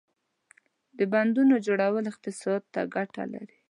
[0.97, 3.57] •د بندونو جوړول اقتصاد ته ګټه لري.